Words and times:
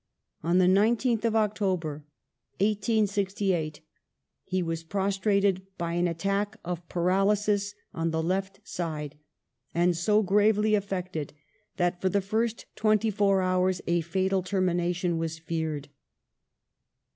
On 0.41 0.57
the 0.57 0.65
19th 0.65 1.25
of 1.25 1.35
October, 1.35 2.03
1868, 2.57 3.81
he 4.45 4.63
was 4.63 4.83
prostrated 4.83 5.61
by 5.77 5.93
an 5.93 6.07
at 6.07 6.17
tack 6.17 6.57
of 6.65 6.89
paralysis 6.89 7.75
on 7.93 8.09
the 8.09 8.23
left 8.23 8.67
side, 8.67 9.15
and 9.75 9.95
so 9.95 10.23
gravely 10.23 10.73
affected 10.73 11.33
that 11.77 12.01
for 12.01 12.09
the 12.09 12.19
first 12.19 12.65
twenty 12.75 13.11
four 13.11 13.43
hours 13.43 13.79
a 13.85 14.01
fatal 14.01 14.41
termination 14.41 15.19
was 15.19 15.37
feared. 15.37 15.87